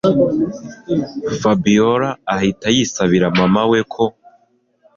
Fabiora 1.39 2.09
ahita 2.35 2.67
yisabira 2.75 3.27
mama 3.37 3.63
we 3.69 3.79
ko 3.93 4.03